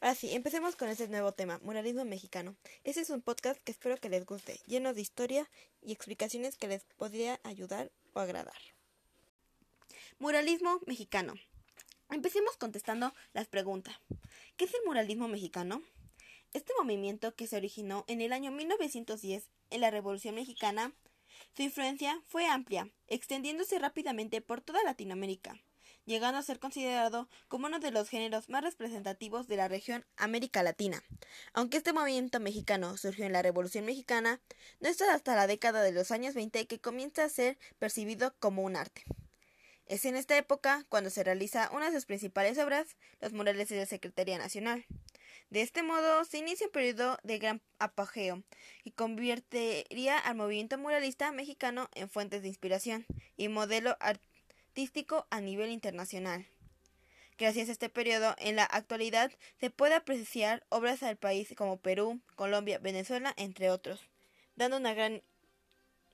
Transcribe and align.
Ahora 0.00 0.14
sí, 0.14 0.30
empecemos 0.32 0.76
con 0.76 0.88
este 0.88 1.08
nuevo 1.08 1.32
tema, 1.32 1.58
muralismo 1.62 2.04
mexicano. 2.04 2.54
Este 2.84 3.00
es 3.00 3.08
un 3.08 3.22
podcast 3.22 3.58
que 3.62 3.72
espero 3.72 3.96
que 3.96 4.10
les 4.10 4.26
guste, 4.26 4.60
lleno 4.66 4.92
de 4.92 5.00
historia 5.00 5.48
y 5.80 5.92
explicaciones 5.92 6.58
que 6.58 6.68
les 6.68 6.84
podría 6.98 7.40
ayudar 7.44 7.90
o 8.12 8.20
agradar. 8.20 8.58
Muralismo 10.18 10.80
mexicano. 10.86 11.34
Empecemos 12.10 12.58
contestando 12.58 13.14
las 13.32 13.46
preguntas. 13.46 13.96
¿Qué 14.58 14.66
es 14.66 14.74
el 14.74 14.84
muralismo 14.84 15.28
mexicano? 15.28 15.82
Este 16.52 16.74
movimiento 16.78 17.34
que 17.34 17.46
se 17.46 17.56
originó 17.56 18.04
en 18.06 18.20
el 18.20 18.34
año 18.34 18.50
1910 18.50 19.48
en 19.70 19.80
la 19.80 19.90
Revolución 19.90 20.34
Mexicana, 20.34 20.92
su 21.54 21.62
influencia 21.62 22.20
fue 22.26 22.46
amplia, 22.46 22.90
extendiéndose 23.06 23.78
rápidamente 23.78 24.42
por 24.42 24.60
toda 24.60 24.82
Latinoamérica 24.82 25.58
llegando 26.06 26.38
a 26.38 26.42
ser 26.42 26.58
considerado 26.58 27.28
como 27.48 27.66
uno 27.66 27.80
de 27.80 27.90
los 27.90 28.08
géneros 28.08 28.48
más 28.48 28.62
representativos 28.62 29.48
de 29.48 29.56
la 29.56 29.68
región 29.68 30.06
América 30.16 30.62
Latina. 30.62 31.02
Aunque 31.52 31.76
este 31.76 31.92
movimiento 31.92 32.40
mexicano 32.40 32.96
surgió 32.96 33.26
en 33.26 33.32
la 33.32 33.42
Revolución 33.42 33.84
Mexicana, 33.84 34.40
no 34.80 34.88
es 34.88 35.02
hasta 35.02 35.34
la 35.34 35.46
década 35.46 35.82
de 35.82 35.92
los 35.92 36.10
años 36.10 36.34
20 36.34 36.66
que 36.66 36.80
comienza 36.80 37.24
a 37.24 37.28
ser 37.28 37.58
percibido 37.78 38.34
como 38.38 38.62
un 38.62 38.76
arte. 38.76 39.04
Es 39.86 40.04
en 40.04 40.16
esta 40.16 40.36
época 40.36 40.84
cuando 40.88 41.10
se 41.10 41.22
realiza 41.22 41.70
una 41.72 41.90
de 41.90 41.96
sus 41.96 42.06
principales 42.06 42.58
obras, 42.58 42.96
los 43.20 43.32
murales 43.32 43.68
de 43.68 43.76
la 43.76 43.86
Secretaría 43.86 44.38
Nacional. 44.38 44.86
De 45.50 45.62
este 45.62 45.84
modo 45.84 46.24
se 46.24 46.38
inicia 46.38 46.66
un 46.66 46.72
periodo 46.72 47.18
de 47.22 47.38
gran 47.38 47.62
apogeo 47.78 48.42
y 48.82 48.90
convertiría 48.90 50.18
al 50.18 50.34
movimiento 50.34 50.76
muralista 50.76 51.30
mexicano 51.30 51.88
en 51.94 52.08
fuentes 52.08 52.42
de 52.42 52.48
inspiración 52.48 53.06
y 53.36 53.48
modelo 53.48 53.96
artístico 54.00 54.35
artístico 54.76 55.26
a 55.30 55.40
nivel 55.40 55.70
internacional. 55.70 56.44
Gracias 57.38 57.70
a 57.70 57.72
este 57.72 57.88
periodo, 57.88 58.34
en 58.36 58.56
la 58.56 58.64
actualidad 58.64 59.32
se 59.58 59.70
puede 59.70 59.94
apreciar 59.94 60.66
obras 60.68 61.00
del 61.00 61.16
país 61.16 61.54
como 61.56 61.80
Perú, 61.80 62.20
Colombia, 62.34 62.78
Venezuela, 62.78 63.32
entre 63.38 63.70
otros, 63.70 64.02
dando 64.54 64.76
una 64.76 64.92
gran 64.92 65.22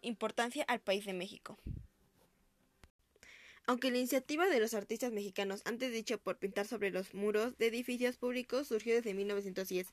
importancia 0.00 0.62
al 0.68 0.78
país 0.78 1.04
de 1.04 1.12
México. 1.12 1.58
Aunque 3.66 3.90
la 3.90 3.98
iniciativa 3.98 4.46
de 4.46 4.60
los 4.60 4.74
artistas 4.74 5.10
mexicanos, 5.10 5.62
antes 5.64 5.90
dicho 5.90 6.18
por 6.18 6.38
pintar 6.38 6.68
sobre 6.68 6.92
los 6.92 7.14
muros 7.14 7.58
de 7.58 7.66
edificios 7.66 8.16
públicos, 8.16 8.68
surgió 8.68 8.94
desde 8.94 9.12
1910, 9.12 9.88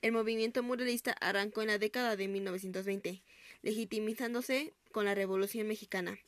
el 0.00 0.12
movimiento 0.12 0.62
muralista 0.62 1.10
arrancó 1.20 1.62
en 1.62 1.68
la 1.68 1.78
década 1.78 2.14
de 2.14 2.28
1920, 2.28 3.20
legitimizándose 3.62 4.74
con 4.92 5.06
la 5.06 5.16
Revolución 5.16 5.66
Mexicana. 5.66 6.20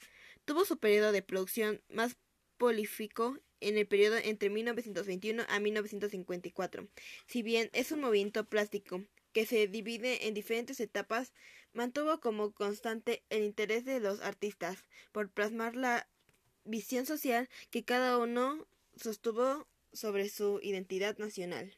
Tuvo 0.44 0.64
su 0.64 0.78
periodo 0.78 1.12
de 1.12 1.22
producción 1.22 1.82
más 1.88 2.16
prolífico 2.58 3.38
en 3.60 3.78
el 3.78 3.86
periodo 3.86 4.16
entre 4.16 4.50
1921 4.50 5.44
a 5.48 5.58
1954. 5.58 6.88
Si 7.26 7.42
bien 7.42 7.70
es 7.72 7.92
un 7.92 8.00
movimiento 8.00 8.44
plástico 8.44 9.02
que 9.32 9.46
se 9.46 9.66
divide 9.66 10.28
en 10.28 10.34
diferentes 10.34 10.80
etapas, 10.80 11.32
mantuvo 11.72 12.20
como 12.20 12.52
constante 12.52 13.24
el 13.30 13.42
interés 13.42 13.84
de 13.84 14.00
los 14.00 14.20
artistas 14.20 14.78
por 15.12 15.30
plasmar 15.30 15.74
la 15.76 16.08
visión 16.64 17.06
social 17.06 17.48
que 17.70 17.84
cada 17.84 18.18
uno 18.18 18.66
sostuvo 18.96 19.66
sobre 19.92 20.28
su 20.28 20.60
identidad 20.62 21.18
nacional. 21.18 21.76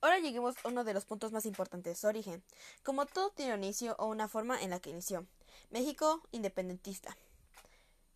Ahora 0.00 0.18
lleguemos 0.18 0.56
a 0.64 0.68
uno 0.68 0.84
de 0.84 0.94
los 0.94 1.04
puntos 1.04 1.32
más 1.32 1.46
importantes, 1.46 1.98
su 1.98 2.06
origen. 2.06 2.42
Como 2.82 3.06
todo 3.06 3.30
tiene 3.30 3.54
un 3.54 3.62
inicio 3.62 3.94
o 3.98 4.06
una 4.06 4.28
forma 4.28 4.60
en 4.60 4.70
la 4.70 4.80
que 4.80 4.90
inició. 4.90 5.26
México 5.68 6.22
independentista. 6.32 7.16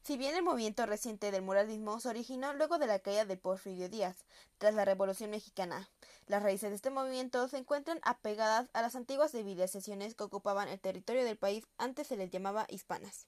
Si 0.05 0.19
bien 0.19 0.34
el 0.34 0.42
movimiento 0.42 0.84
reciente 0.84 1.31
del 1.31 1.41
muralismo 1.41 1.98
se 1.98 2.11
originó 2.11 2.53
luego 2.53 2.78
de 2.78 2.86
la 2.86 2.98
caída 2.98 3.25
de 3.25 3.39
Porfirio 3.39 3.89
Díaz, 3.89 4.27
tras 4.59 4.75
la 4.75 4.84
Revolución 4.84 5.31
Mexicana, 5.31 5.89
las 6.27 6.42
raíces 6.42 6.69
de 6.69 6.77
este 6.77 6.91
movimiento 6.91 7.48
se 7.48 7.56
encuentran 7.56 8.01
apegadas 8.03 8.69
a 8.75 8.83
las 8.83 8.97
antiguas 8.97 9.33
civilizaciones 9.33 10.14
que 10.14 10.25
ocupaban 10.25 10.69
el 10.69 10.78
territorio 10.78 11.25
del 11.25 11.39
país 11.39 11.67
antes 11.78 12.06
se 12.06 12.19
les 12.19 12.31
llamaba 12.31 12.67
hispanas. 12.69 13.27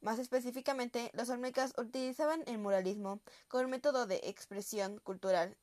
Más 0.00 0.18
específicamente, 0.18 1.12
los 1.14 1.30
olmecas 1.30 1.72
utilizaban 1.78 2.42
el 2.46 2.58
muralismo 2.58 3.20
como 3.46 3.68
método 3.68 4.06
de 4.06 4.20
expresión 4.24 4.98
cultural 5.04 5.56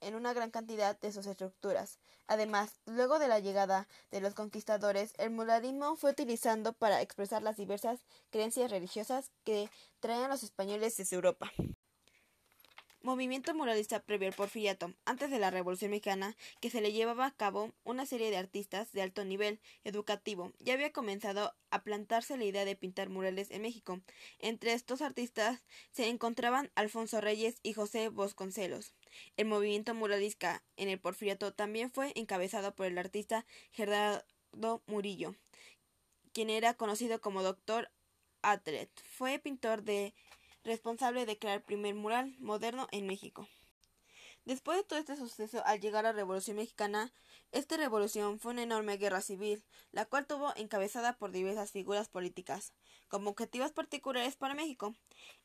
en 0.00 0.14
una 0.14 0.32
gran 0.32 0.50
cantidad 0.50 0.98
de 1.00 1.12
sus 1.12 1.26
estructuras. 1.26 1.98
Además, 2.26 2.80
luego 2.86 3.18
de 3.18 3.28
la 3.28 3.40
llegada 3.40 3.86
de 4.10 4.20
los 4.20 4.34
conquistadores, 4.34 5.12
el 5.18 5.30
muralismo 5.30 5.96
fue 5.96 6.12
utilizado 6.12 6.72
para 6.72 7.00
expresar 7.02 7.42
las 7.42 7.56
diversas 7.56 8.04
creencias 8.30 8.70
religiosas 8.70 9.30
que 9.44 9.68
traían 10.00 10.30
los 10.30 10.42
españoles 10.42 10.96
desde 10.96 11.16
Europa. 11.16 11.52
Movimiento 13.04 13.54
muralista 13.54 14.00
previo 14.00 14.28
al 14.28 14.34
porfiriato, 14.34 14.94
antes 15.04 15.30
de 15.30 15.38
la 15.38 15.50
Revolución 15.50 15.90
Mexicana, 15.90 16.38
que 16.62 16.70
se 16.70 16.80
le 16.80 16.90
llevaba 16.90 17.26
a 17.26 17.36
cabo 17.36 17.74
una 17.84 18.06
serie 18.06 18.30
de 18.30 18.38
artistas 18.38 18.92
de 18.92 19.02
alto 19.02 19.26
nivel 19.26 19.60
educativo. 19.84 20.54
Ya 20.58 20.72
había 20.72 20.90
comenzado 20.90 21.54
a 21.68 21.82
plantarse 21.82 22.38
la 22.38 22.46
idea 22.46 22.64
de 22.64 22.76
pintar 22.76 23.10
murales 23.10 23.50
en 23.50 23.60
México. 23.60 24.00
Entre 24.38 24.72
estos 24.72 25.02
artistas 25.02 25.66
se 25.92 26.08
encontraban 26.08 26.70
Alfonso 26.76 27.20
Reyes 27.20 27.58
y 27.62 27.74
José 27.74 28.08
Bosconcelos. 28.08 28.94
El 29.36 29.48
movimiento 29.48 29.92
muralista 29.92 30.62
en 30.78 30.88
el 30.88 30.98
porfiriato 30.98 31.52
también 31.52 31.90
fue 31.90 32.10
encabezado 32.14 32.74
por 32.74 32.86
el 32.86 32.96
artista 32.96 33.44
Gerardo 33.70 34.82
Murillo, 34.86 35.34
quien 36.32 36.48
era 36.48 36.72
conocido 36.72 37.20
como 37.20 37.42
Doctor 37.42 37.90
Atlet. 38.40 38.88
Fue 39.04 39.38
pintor 39.38 39.82
de 39.82 40.14
responsable 40.64 41.26
de 41.26 41.38
crear 41.38 41.58
el 41.58 41.62
primer 41.62 41.94
mural 41.94 42.34
moderno 42.40 42.88
en 42.90 43.06
México. 43.06 43.48
Después 44.44 44.76
de 44.76 44.84
todo 44.84 44.98
este 44.98 45.16
suceso, 45.16 45.62
al 45.64 45.80
llegar 45.80 46.04
a 46.04 46.10
la 46.10 46.16
Revolución 46.16 46.58
Mexicana, 46.58 47.14
esta 47.50 47.78
revolución 47.78 48.38
fue 48.38 48.52
una 48.52 48.62
enorme 48.62 48.98
guerra 48.98 49.22
civil, 49.22 49.64
la 49.90 50.04
cual 50.04 50.26
tuvo 50.26 50.52
encabezada 50.56 51.16
por 51.16 51.30
diversas 51.30 51.70
figuras 51.70 52.10
políticas, 52.10 52.74
como 53.08 53.30
objetivos 53.30 53.72
particulares 53.72 54.36
para 54.36 54.54
México. 54.54 54.94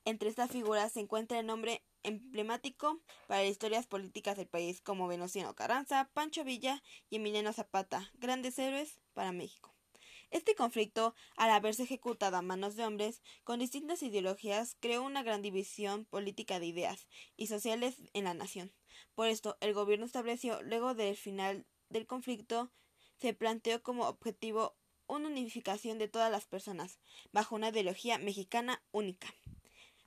Entre 0.04 0.28
estas 0.28 0.52
figuras 0.52 0.92
se 0.92 1.00
encuentra 1.00 1.40
el 1.40 1.46
nombre 1.46 1.82
emblemático 2.04 3.00
para 3.28 3.42
las 3.42 3.52
historias 3.52 3.88
políticas 3.88 4.36
del 4.36 4.48
país, 4.48 4.82
como 4.82 5.08
Venustiano 5.08 5.56
Carranza, 5.56 6.10
Pancho 6.14 6.44
Villa 6.44 6.84
y 7.10 7.18
Emiliano 7.18 7.54
Zapata, 7.54 8.12
grandes 8.16 8.60
héroes 8.60 9.00
para 9.14 9.32
México. 9.32 9.79
Este 10.32 10.54
conflicto, 10.54 11.16
al 11.38 11.50
haberse 11.50 11.84
ejecutado 11.84 12.38
a 12.38 12.44
manos 12.44 12.76
de 12.76 12.86
hombres 12.86 13.22
con 13.44 13.60
distintas 13.60 14.04
ideologías, 14.04 14.78
creó 14.80 15.04
una 15.04 15.24
gran 15.24 15.42
división 15.42 16.06
política 16.06 16.60
de 16.60 16.68
ideas 16.68 17.08
y 17.36 17.48
sociales 17.48 17.96
en 18.14 18.26
la 18.26 18.36
nación. 18.36 18.72
Por 19.16 19.28
esto, 19.28 19.58
el 19.60 19.74
gobierno 19.74 20.06
estableció, 20.06 20.62
luego 20.62 20.94
del 20.94 21.16
final 21.16 21.66
del 21.90 22.06
conflicto, 22.06 22.72
se 23.18 23.34
planteó 23.34 23.82
como 23.82 24.08
objetivo 24.08 24.78
una 25.08 25.28
unificación 25.28 25.98
de 25.98 26.08
todas 26.08 26.32
las 26.32 26.46
personas, 26.46 27.00
bajo 27.32 27.56
una 27.56 27.70
ideología 27.70 28.20
mexicana 28.20 28.84
única. 28.92 29.34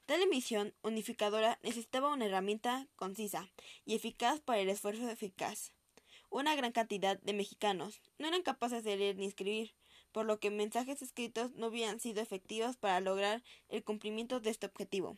Tal 0.06 0.26
misión 0.28 0.74
unificadora 0.82 1.58
necesitaba 1.62 2.12
una 2.12 2.26
herramienta 2.26 2.88
concisa 2.96 3.52
y 3.84 3.94
eficaz 3.94 4.40
para 4.40 4.60
el 4.60 4.68
esfuerzo 4.68 5.08
eficaz. 5.10 5.72
Una 6.30 6.54
gran 6.54 6.72
cantidad 6.72 7.20
de 7.20 7.32
mexicanos 7.32 8.00
no 8.18 8.28
eran 8.28 8.42
capaces 8.42 8.84
de 8.84 8.96
leer 8.96 9.16
ni 9.16 9.26
escribir, 9.26 9.74
por 10.12 10.26
lo 10.26 10.38
que 10.38 10.50
mensajes 10.50 11.02
escritos 11.02 11.52
no 11.52 11.66
habían 11.66 12.00
sido 12.00 12.22
efectivos 12.22 12.76
para 12.76 13.00
lograr 13.00 13.42
el 13.68 13.82
cumplimiento 13.82 14.40
de 14.40 14.50
este 14.50 14.66
objetivo. 14.66 15.16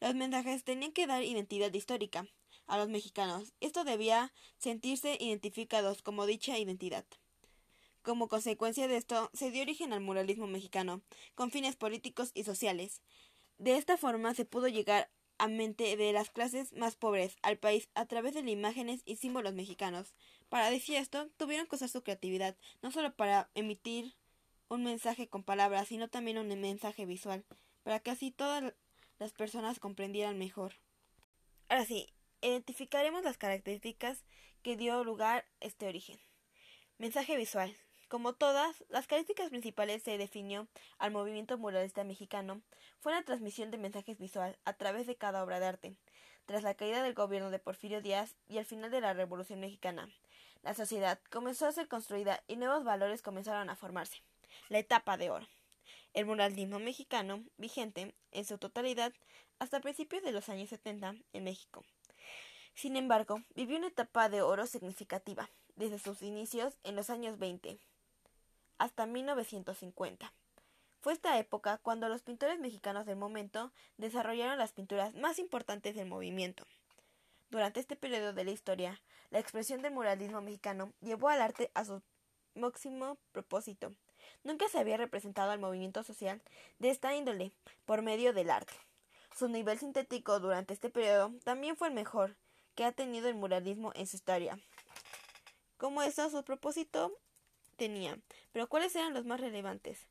Los 0.00 0.14
mensajes 0.14 0.64
tenían 0.64 0.92
que 0.92 1.06
dar 1.06 1.22
identidad 1.22 1.72
histórica 1.72 2.26
a 2.66 2.78
los 2.78 2.88
mexicanos. 2.88 3.52
Esto 3.60 3.84
debía 3.84 4.32
sentirse 4.58 5.16
identificados 5.20 6.02
como 6.02 6.26
dicha 6.26 6.58
identidad. 6.58 7.04
Como 8.02 8.28
consecuencia 8.28 8.88
de 8.88 8.96
esto, 8.96 9.30
se 9.32 9.50
dio 9.50 9.62
origen 9.62 9.92
al 9.92 10.00
muralismo 10.00 10.48
mexicano, 10.48 11.02
con 11.34 11.50
fines 11.50 11.76
políticos 11.76 12.32
y 12.34 12.42
sociales. 12.42 13.00
De 13.58 13.76
esta 13.76 13.96
forma 13.96 14.34
se 14.34 14.44
pudo 14.44 14.66
llegar 14.66 15.08
a 15.38 15.48
mente 15.48 15.96
de 15.96 16.12
las 16.12 16.30
clases 16.30 16.72
más 16.72 16.96
pobres 16.96 17.36
al 17.42 17.58
país 17.58 17.88
a 17.94 18.06
través 18.06 18.34
de 18.34 18.42
las 18.42 18.50
imágenes 18.50 19.02
y 19.04 19.16
símbolos 19.16 19.54
mexicanos. 19.54 20.14
Para 20.48 20.70
decir 20.70 20.96
esto, 20.96 21.28
tuvieron 21.36 21.66
que 21.66 21.76
usar 21.76 21.88
su 21.88 22.02
creatividad, 22.02 22.56
no 22.82 22.90
solo 22.90 23.14
para 23.14 23.50
emitir 23.54 24.14
un 24.68 24.84
mensaje 24.84 25.28
con 25.28 25.42
palabras, 25.42 25.88
sino 25.88 26.08
también 26.08 26.38
un 26.38 26.48
mensaje 26.60 27.06
visual, 27.06 27.44
para 27.82 28.00
que 28.00 28.10
así 28.10 28.30
todas 28.30 28.74
las 29.18 29.32
personas 29.32 29.78
comprendieran 29.80 30.38
mejor. 30.38 30.74
Ahora 31.68 31.84
sí, 31.84 32.12
identificaremos 32.40 33.22
las 33.22 33.38
características 33.38 34.24
que 34.62 34.76
dio 34.76 35.04
lugar 35.04 35.44
este 35.60 35.86
origen. 35.86 36.18
Mensaje 36.98 37.36
visual. 37.36 37.74
Como 38.12 38.34
todas, 38.34 38.84
las 38.90 39.06
características 39.06 39.48
principales 39.48 40.02
se 40.02 40.18
definió 40.18 40.68
al 40.98 41.12
movimiento 41.12 41.56
muralista 41.56 42.04
mexicano 42.04 42.60
fue 43.00 43.12
la 43.12 43.22
transmisión 43.22 43.70
de 43.70 43.78
mensajes 43.78 44.18
visual 44.18 44.58
a 44.66 44.74
través 44.74 45.06
de 45.06 45.16
cada 45.16 45.42
obra 45.42 45.60
de 45.60 45.64
arte. 45.64 45.96
Tras 46.44 46.62
la 46.62 46.74
caída 46.74 47.02
del 47.02 47.14
gobierno 47.14 47.50
de 47.50 47.58
Porfirio 47.58 48.02
Díaz 48.02 48.36
y 48.48 48.58
el 48.58 48.66
final 48.66 48.90
de 48.90 49.00
la 49.00 49.14
Revolución 49.14 49.60
Mexicana, 49.60 50.10
la 50.60 50.74
sociedad 50.74 51.20
comenzó 51.30 51.66
a 51.66 51.72
ser 51.72 51.88
construida 51.88 52.44
y 52.46 52.56
nuevos 52.56 52.84
valores 52.84 53.22
comenzaron 53.22 53.70
a 53.70 53.76
formarse. 53.76 54.22
La 54.68 54.78
etapa 54.78 55.16
de 55.16 55.30
oro. 55.30 55.48
El 56.12 56.26
muralismo 56.26 56.80
mexicano, 56.80 57.42
vigente 57.56 58.14
en 58.30 58.44
su 58.44 58.58
totalidad 58.58 59.14
hasta 59.58 59.80
principios 59.80 60.22
de 60.22 60.32
los 60.32 60.50
años 60.50 60.68
70 60.68 61.14
en 61.32 61.44
México, 61.44 61.82
Sin 62.74 62.96
embargo, 62.96 63.42
vivió 63.54 63.78
una 63.78 63.88
etapa 63.88 64.28
de 64.28 64.42
oro 64.42 64.66
significativa, 64.66 65.48
desde 65.76 65.98
sus 65.98 66.20
inicios 66.20 66.76
en 66.84 66.94
los 66.94 67.08
años 67.08 67.38
20 67.38 67.78
hasta 68.82 69.06
1950. 69.06 70.32
Fue 71.00 71.12
esta 71.12 71.38
época 71.38 71.78
cuando 71.78 72.08
los 72.08 72.22
pintores 72.22 72.58
mexicanos 72.58 73.06
del 73.06 73.14
momento 73.14 73.72
desarrollaron 73.96 74.58
las 74.58 74.72
pinturas 74.72 75.14
más 75.14 75.38
importantes 75.38 75.94
del 75.94 76.08
movimiento. 76.08 76.66
Durante 77.48 77.78
este 77.78 77.94
periodo 77.94 78.32
de 78.32 78.42
la 78.42 78.50
historia, 78.50 79.00
la 79.30 79.38
expresión 79.38 79.82
del 79.82 79.92
muralismo 79.92 80.40
mexicano 80.40 80.92
llevó 81.00 81.28
al 81.28 81.42
arte 81.42 81.70
a 81.74 81.84
su 81.84 82.02
máximo 82.56 83.18
propósito. 83.30 83.94
Nunca 84.42 84.68
se 84.68 84.80
había 84.80 84.96
representado 84.96 85.52
al 85.52 85.60
movimiento 85.60 86.02
social 86.02 86.42
de 86.80 86.90
esta 86.90 87.14
índole 87.14 87.52
por 87.84 88.02
medio 88.02 88.32
del 88.32 88.50
arte. 88.50 88.74
Su 89.36 89.48
nivel 89.48 89.78
sintético 89.78 90.40
durante 90.40 90.74
este 90.74 90.90
periodo 90.90 91.30
también 91.44 91.76
fue 91.76 91.86
el 91.86 91.94
mejor 91.94 92.34
que 92.74 92.84
ha 92.84 92.90
tenido 92.90 93.28
el 93.28 93.36
muralismo 93.36 93.92
en 93.94 94.08
su 94.08 94.16
historia. 94.16 94.58
Como 95.76 96.02
eso, 96.02 96.28
su 96.30 96.42
propósito 96.42 97.12
tenía. 97.76 98.18
Pero 98.52 98.68
¿cuáles 98.68 98.94
eran 98.96 99.14
los 99.14 99.24
más 99.24 99.40
relevantes? 99.40 100.06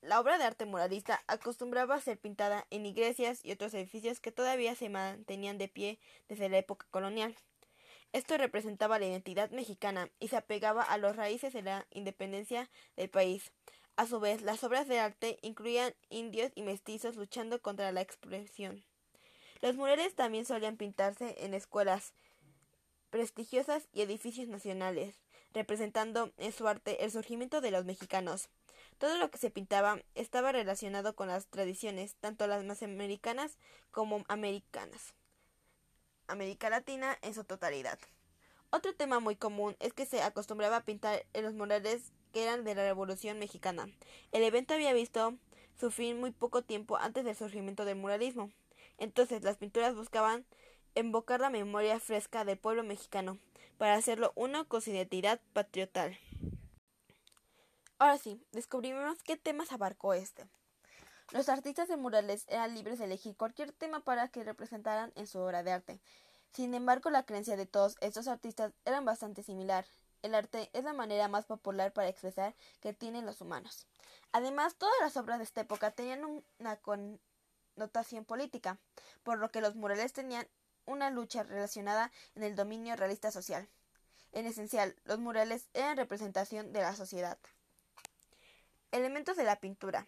La 0.00 0.18
obra 0.18 0.36
de 0.36 0.44
arte 0.44 0.66
muralista 0.66 1.22
acostumbraba 1.28 1.94
a 1.94 2.00
ser 2.00 2.18
pintada 2.18 2.66
en 2.70 2.86
iglesias 2.86 3.44
y 3.44 3.52
otros 3.52 3.72
edificios 3.74 4.20
que 4.20 4.32
todavía 4.32 4.74
se 4.74 4.88
mantenían 4.88 5.58
de 5.58 5.68
pie 5.68 6.00
desde 6.28 6.48
la 6.48 6.58
época 6.58 6.86
colonial. 6.90 7.36
Esto 8.12 8.36
representaba 8.36 8.98
la 8.98 9.06
identidad 9.06 9.50
mexicana 9.50 10.10
y 10.18 10.28
se 10.28 10.36
apegaba 10.36 10.82
a 10.82 10.98
los 10.98 11.16
raíces 11.16 11.52
de 11.52 11.62
la 11.62 11.86
independencia 11.92 12.68
del 12.96 13.08
país. 13.08 13.52
A 13.96 14.06
su 14.06 14.20
vez, 14.20 14.42
las 14.42 14.64
obras 14.64 14.88
de 14.88 14.98
arte 14.98 15.38
incluían 15.40 15.94
indios 16.10 16.50
y 16.54 16.62
mestizos 16.62 17.16
luchando 17.16 17.62
contra 17.62 17.92
la 17.92 18.00
expresión. 18.00 18.84
Los 19.60 19.76
murales 19.76 20.14
también 20.14 20.44
solían 20.44 20.76
pintarse 20.76 21.36
en 21.44 21.54
escuelas 21.54 22.12
prestigiosas 23.10 23.88
y 23.92 24.02
edificios 24.02 24.48
nacionales, 24.48 25.20
representando 25.52 26.32
en 26.36 26.52
su 26.52 26.66
arte 26.68 27.04
el 27.04 27.10
surgimiento 27.10 27.60
de 27.60 27.70
los 27.70 27.84
mexicanos. 27.84 28.48
Todo 28.98 29.18
lo 29.18 29.30
que 29.30 29.38
se 29.38 29.50
pintaba 29.50 29.98
estaba 30.14 30.52
relacionado 30.52 31.14
con 31.14 31.28
las 31.28 31.46
tradiciones, 31.46 32.14
tanto 32.20 32.46
las 32.46 32.64
más 32.64 32.82
americanas 32.82 33.58
como 33.90 34.24
americanas. 34.28 35.14
América 36.28 36.70
Latina 36.70 37.18
en 37.22 37.34
su 37.34 37.44
totalidad. 37.44 37.98
Otro 38.70 38.94
tema 38.94 39.20
muy 39.20 39.36
común 39.36 39.76
es 39.80 39.92
que 39.92 40.06
se 40.06 40.22
acostumbraba 40.22 40.76
a 40.76 40.84
pintar 40.84 41.26
en 41.32 41.44
los 41.44 41.52
murales 41.52 42.12
que 42.32 42.44
eran 42.44 42.64
de 42.64 42.74
la 42.74 42.84
Revolución 42.84 43.38
Mexicana. 43.38 43.88
El 44.30 44.42
evento 44.42 44.74
había 44.74 44.94
visto 44.94 45.34
su 45.78 45.90
fin 45.90 46.20
muy 46.20 46.30
poco 46.30 46.62
tiempo 46.62 46.96
antes 46.96 47.24
del 47.24 47.36
surgimiento 47.36 47.84
del 47.84 47.96
muralismo. 47.96 48.50
Entonces 48.98 49.42
las 49.42 49.56
pinturas 49.58 49.94
buscaban 49.94 50.46
invocar 50.94 51.40
la 51.40 51.50
memoria 51.50 52.00
fresca 52.00 52.44
del 52.44 52.56
pueblo 52.56 52.82
mexicano 52.82 53.38
para 53.78 53.94
hacerlo 53.94 54.32
uno 54.34 54.68
con 54.68 54.82
su 54.82 54.90
identidad 54.90 55.40
patriotal. 55.52 56.18
Ahora 57.98 58.18
sí, 58.18 58.44
descubrimos 58.52 59.22
qué 59.22 59.36
temas 59.36 59.72
abarcó 59.72 60.14
este. 60.14 60.46
Los 61.30 61.48
artistas 61.48 61.88
de 61.88 61.96
murales 61.96 62.44
eran 62.48 62.74
libres 62.74 62.98
de 62.98 63.06
elegir 63.06 63.36
cualquier 63.36 63.72
tema 63.72 64.00
para 64.00 64.28
que 64.28 64.44
representaran 64.44 65.12
en 65.14 65.26
su 65.26 65.38
obra 65.38 65.62
de 65.62 65.72
arte. 65.72 66.00
Sin 66.52 66.74
embargo, 66.74 67.10
la 67.10 67.24
creencia 67.24 67.56
de 67.56 67.64
todos 67.64 67.96
estos 68.00 68.28
artistas 68.28 68.72
era 68.84 69.00
bastante 69.00 69.42
similar. 69.42 69.86
El 70.20 70.34
arte 70.34 70.68
es 70.72 70.84
la 70.84 70.92
manera 70.92 71.28
más 71.28 71.46
popular 71.46 71.92
para 71.92 72.08
expresar 72.08 72.54
que 72.80 72.92
tienen 72.92 73.24
los 73.24 73.40
humanos. 73.40 73.86
Además, 74.32 74.76
todas 74.76 74.94
las 75.00 75.16
obras 75.16 75.38
de 75.38 75.44
esta 75.44 75.62
época 75.62 75.90
tenían 75.90 76.44
una 76.58 76.76
connotación 76.76 78.24
política, 78.24 78.78
por 79.22 79.38
lo 79.38 79.50
que 79.50 79.60
los 79.60 79.74
murales 79.74 80.12
tenían 80.12 80.46
una 80.92 81.10
lucha 81.10 81.42
relacionada 81.42 82.12
en 82.34 82.42
el 82.42 82.54
dominio 82.54 82.96
realista 82.96 83.30
social. 83.30 83.68
En 84.32 84.46
esencial, 84.46 84.96
los 85.04 85.18
murales 85.18 85.68
eran 85.74 85.96
representación 85.96 86.72
de 86.72 86.80
la 86.80 86.94
sociedad. 86.94 87.38
Elementos 88.90 89.36
de 89.36 89.44
la 89.44 89.56
pintura. 89.56 90.06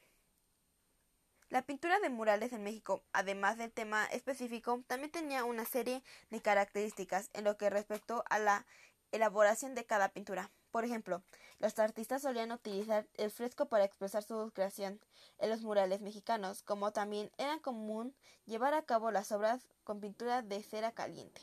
La 1.50 1.62
pintura 1.62 2.00
de 2.00 2.10
murales 2.10 2.52
en 2.52 2.62
México, 2.62 3.04
además 3.12 3.58
del 3.58 3.70
tema 3.70 4.06
específico, 4.06 4.82
también 4.86 5.12
tenía 5.12 5.44
una 5.44 5.64
serie 5.64 6.02
de 6.30 6.40
características 6.40 7.30
en 7.32 7.44
lo 7.44 7.56
que 7.56 7.70
respectó 7.70 8.24
a 8.28 8.38
la 8.38 8.66
elaboración 9.12 9.74
de 9.74 9.84
cada 9.84 10.08
pintura. 10.08 10.50
Por 10.74 10.84
ejemplo, 10.84 11.22
los 11.60 11.78
artistas 11.78 12.22
solían 12.22 12.50
utilizar 12.50 13.06
el 13.14 13.30
fresco 13.30 13.66
para 13.66 13.84
expresar 13.84 14.24
su 14.24 14.50
creación 14.52 15.00
en 15.38 15.50
los 15.50 15.60
murales 15.60 16.00
mexicanos, 16.00 16.64
como 16.64 16.90
también 16.90 17.30
era 17.38 17.60
común 17.60 18.12
llevar 18.44 18.74
a 18.74 18.82
cabo 18.82 19.12
las 19.12 19.30
obras 19.30 19.68
con 19.84 20.00
pintura 20.00 20.42
de 20.42 20.64
cera 20.64 20.90
caliente. 20.90 21.42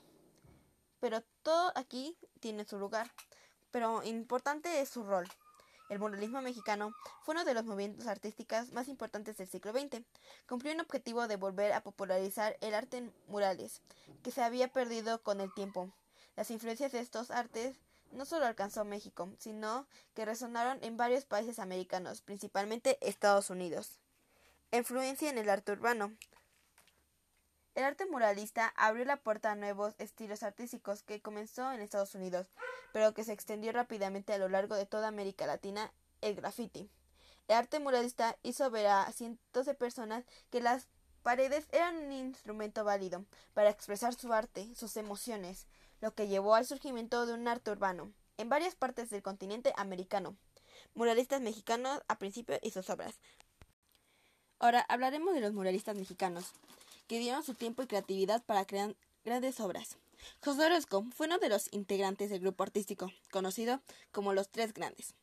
Pero 1.00 1.22
todo 1.44 1.72
aquí 1.76 2.18
tiene 2.42 2.66
su 2.66 2.78
lugar, 2.78 3.10
pero 3.72 4.04
importante 4.04 4.82
es 4.82 4.90
su 4.90 5.02
rol. 5.06 5.30
El 5.88 6.00
muralismo 6.00 6.42
mexicano 6.42 6.94
fue 7.24 7.34
uno 7.34 7.46
de 7.46 7.54
los 7.54 7.64
movimientos 7.64 8.08
artísticos 8.08 8.74
más 8.74 8.90
importantes 8.90 9.38
del 9.38 9.48
siglo 9.48 9.72
XX. 9.72 10.04
Cumplió 10.46 10.74
un 10.74 10.82
objetivo 10.82 11.30
de 11.30 11.38
volver 11.38 11.72
a 11.72 11.84
popularizar 11.84 12.58
el 12.60 12.74
arte 12.74 12.98
en 12.98 13.14
murales, 13.30 13.82
que 14.24 14.32
se 14.32 14.44
había 14.44 14.68
perdido 14.68 15.24
con 15.24 15.40
el 15.40 15.54
tiempo. 15.54 15.90
Las 16.36 16.52
influencias 16.52 16.92
de 16.92 17.00
estos 17.00 17.32
artes 17.32 17.78
no 18.12 18.26
solo 18.26 18.46
alcanzó 18.46 18.86
México, 18.86 19.34
sino 19.38 19.88
que 20.14 20.26
resonaron 20.26 20.80
en 20.84 20.98
varios 20.98 21.26
países 21.26 21.60
americanos, 21.60 22.22
principalmente 22.22 22.98
Estados 23.02 23.50
Unidos. 23.50 24.00
Influencia 24.72 25.30
en 25.30 25.38
el 25.38 25.50
arte 25.50 25.72
urbano. 25.72 26.16
El 27.74 27.84
arte 27.84 28.06
muralista 28.06 28.74
abrió 28.76 29.06
la 29.06 29.18
puerta 29.18 29.52
a 29.52 29.56
nuevos 29.56 29.96
estilos 29.98 30.44
artísticos 30.44 31.04
que 31.04 31.22
comenzó 31.22 31.72
en 31.72 31.82
Estados 31.82 32.16
Unidos, 32.16 32.48
pero 32.92 33.14
que 33.14 33.24
se 33.24 33.34
extendió 33.34 33.72
rápidamente 33.72 34.34
a 34.34 34.38
lo 34.38 34.50
largo 34.50 34.76
de 34.76 34.86
toda 34.86 35.08
América 35.08 35.48
Latina, 35.48 35.94
el 36.20 36.36
graffiti. 36.36 36.90
El 37.48 37.56
arte 37.56 37.80
muralista 37.80 38.38
hizo 38.44 38.70
ver 38.70 38.88
a 38.88 39.12
cientos 39.12 39.66
de 39.66 39.74
personas 39.74 40.26
que 40.50 40.62
las 40.62 40.88
paredes 41.22 41.68
eran 41.72 41.98
un 41.98 42.12
instrumento 42.12 42.84
válido 42.84 43.26
para 43.54 43.70
expresar 43.70 44.14
su 44.14 44.34
arte, 44.34 44.74
sus 44.76 44.98
emociones, 44.98 45.68
lo 46.02 46.14
que 46.14 46.28
llevó 46.28 46.56
al 46.56 46.66
surgimiento 46.66 47.26
de 47.26 47.34
un 47.34 47.48
arte 47.48 47.72
urbano 47.72 48.12
en 48.38 48.50
varias 48.50 48.76
partes 48.76 49.10
del 49.10 49.22
continente 49.22 49.72
americano. 49.78 50.36
Muralistas 50.96 51.42
mexicanos 51.42 52.02
a 52.08 52.18
principio 52.18 52.58
y 52.62 52.72
sus 52.72 52.90
obras. 52.90 53.20
Ahora 54.60 54.86
hablaremos 54.90 55.34
de 55.34 55.42
los 55.42 55.54
muralistas 55.54 55.96
mexicanos 55.96 56.54
que 57.08 57.20
dieron 57.20 57.44
su 57.44 57.54
tiempo 57.54 57.84
y 57.84 57.88
creatividad 57.88 58.44
para 58.44 58.66
crear 58.66 58.96
grandes 59.24 59.60
obras. 59.60 59.98
José 60.44 60.66
Orozco 60.66 61.06
fue 61.16 61.28
uno 61.28 61.40
de 61.40 61.50
los 61.50 61.72
integrantes 61.72 62.30
del 62.30 62.42
grupo 62.42 62.64
artístico, 62.64 63.12
conocido 63.32 63.82
como 64.12 64.34
Los 64.34 64.50
Tres 64.50 64.74
Grandes. 64.74 65.16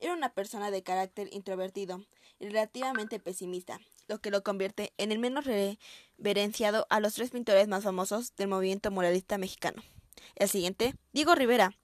Era 0.00 0.12
una 0.14 0.32
persona 0.34 0.70
de 0.70 0.82
carácter 0.82 1.28
introvertido 1.32 2.04
y 2.38 2.46
relativamente 2.46 3.20
pesimista, 3.20 3.80
lo 4.08 4.20
que 4.20 4.30
lo 4.30 4.42
convierte 4.42 4.92
en 4.98 5.12
el 5.12 5.18
menos 5.18 5.46
reverenciado 5.46 6.86
a 6.90 7.00
los 7.00 7.14
tres 7.14 7.30
pintores 7.30 7.68
más 7.68 7.84
famosos 7.84 8.34
del 8.36 8.48
movimiento 8.48 8.90
muralista 8.90 9.38
mexicano. 9.38 9.82
El 10.36 10.48
siguiente, 10.48 10.94
Diego 11.12 11.34
Rivera, 11.34 11.76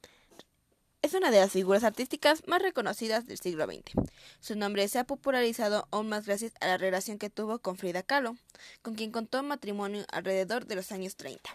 es 1.00 1.14
una 1.14 1.30
de 1.30 1.38
las 1.38 1.52
figuras 1.52 1.84
artísticas 1.84 2.42
más 2.48 2.60
reconocidas 2.60 3.26
del 3.26 3.38
siglo 3.38 3.66
XX. 3.66 3.92
Su 4.40 4.56
nombre 4.56 4.88
se 4.88 4.98
ha 4.98 5.04
popularizado 5.04 5.86
aún 5.92 6.08
más 6.08 6.26
gracias 6.26 6.52
a 6.60 6.66
la 6.66 6.76
relación 6.76 7.18
que 7.18 7.30
tuvo 7.30 7.60
con 7.60 7.76
Frida 7.76 8.02
Kahlo, 8.02 8.36
con 8.82 8.96
quien 8.96 9.12
contó 9.12 9.42
matrimonio 9.44 10.04
alrededor 10.10 10.66
de 10.66 10.74
los 10.74 10.90
años 10.90 11.14
30. 11.14 11.50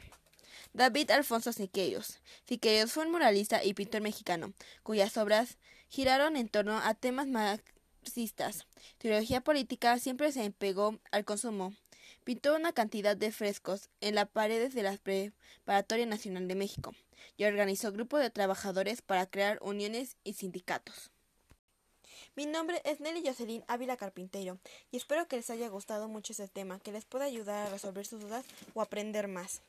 David 0.72 1.12
Alfonso 1.12 1.52
Siqueiros. 1.52 2.20
Siqueiros 2.48 2.94
fue 2.94 3.06
un 3.06 3.12
muralista 3.12 3.64
y 3.64 3.74
pintor 3.74 4.02
mexicano, 4.02 4.54
cuyas 4.82 5.18
obras 5.18 5.58
giraron 5.90 6.38
en 6.38 6.48
torno 6.48 6.80
a 6.80 6.94
temas 6.94 7.28
marxistas. 7.28 8.66
Teología 8.98 9.42
política 9.42 10.00
siempre 10.00 10.32
se 10.32 10.46
empegó 10.46 11.00
al 11.12 11.26
consumo. 11.26 11.74
Pintó 12.24 12.56
una 12.56 12.72
cantidad 12.72 13.18
de 13.18 13.34
frescos 13.34 13.90
en 14.00 14.16
las 14.16 14.30
paredes 14.30 14.74
de 14.74 14.84
la 14.84 14.98
Preparatoria 14.98 16.06
Nacional 16.06 16.48
de 16.48 16.56
México 16.56 16.94
y 17.36 17.44
organizó 17.44 17.92
grupos 17.92 18.22
de 18.22 18.30
trabajadores 18.30 19.02
para 19.02 19.26
crear 19.26 19.60
uniones 19.62 20.16
y 20.24 20.34
sindicatos. 20.34 21.12
Mi 22.36 22.46
nombre 22.46 22.82
es 22.86 23.02
Nelly 23.02 23.28
Jocelyn 23.28 23.64
Ávila 23.68 23.98
Carpintero 23.98 24.58
y 24.90 24.98
espero 24.98 25.28
que 25.28 25.36
les 25.36 25.50
haya 25.50 25.68
gustado 25.68 26.08
mucho 26.08 26.32
este 26.32 26.48
tema, 26.48 26.80
que 26.80 26.94
les 26.94 27.06
pueda 27.06 27.26
ayudar 27.26 27.68
a 27.68 27.70
resolver 27.70 28.06
sus 28.06 28.22
dudas 28.22 28.46
o 28.74 28.82
aprender 28.82 29.28
más. 29.28 29.62